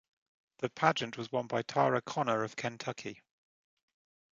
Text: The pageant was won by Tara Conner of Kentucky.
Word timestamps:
The 0.57 0.69
pageant 0.71 1.15
was 1.15 1.31
won 1.31 1.45
by 1.45 1.61
Tara 1.61 2.01
Conner 2.01 2.43
of 2.43 2.55
Kentucky. 2.55 3.21